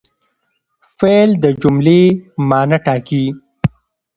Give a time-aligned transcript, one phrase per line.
[0.97, 2.01] فعل د جملې
[2.49, 3.25] مانا ټاکي.